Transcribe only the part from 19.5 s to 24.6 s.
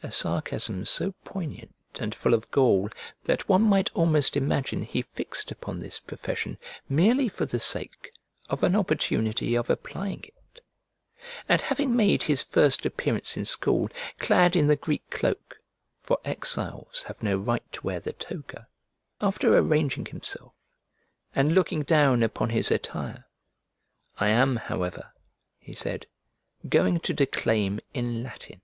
arranging himself and looking down upon his attire, "I am,